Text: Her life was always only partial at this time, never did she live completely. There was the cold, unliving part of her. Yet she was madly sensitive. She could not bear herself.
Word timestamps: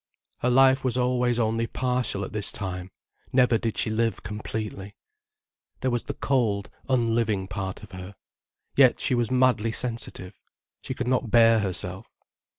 Her 0.39 0.49
life 0.49 0.83
was 0.83 0.97
always 0.97 1.37
only 1.37 1.67
partial 1.67 2.25
at 2.25 2.33
this 2.33 2.51
time, 2.51 2.89
never 3.31 3.59
did 3.59 3.77
she 3.77 3.91
live 3.91 4.23
completely. 4.23 4.95
There 5.81 5.91
was 5.91 6.05
the 6.05 6.15
cold, 6.15 6.71
unliving 6.89 7.47
part 7.47 7.83
of 7.83 7.91
her. 7.91 8.15
Yet 8.75 8.99
she 8.99 9.13
was 9.13 9.29
madly 9.29 9.71
sensitive. 9.71 10.33
She 10.81 10.95
could 10.95 11.07
not 11.07 11.29
bear 11.29 11.59
herself. 11.59 12.07